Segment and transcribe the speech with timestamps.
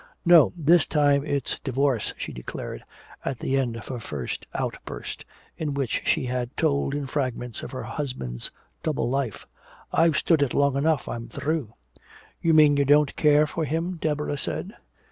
[0.25, 2.83] "No, this time it's divorce!" she declared,
[3.23, 5.25] at the end of her first outburst,
[5.59, 8.49] in which she had told in fragments of her husband's
[8.81, 9.45] double life.
[9.93, 11.07] "I've stood it long enough!
[11.07, 11.75] I'm through!"
[12.41, 14.73] "You mean you don't care for him," Deborah said.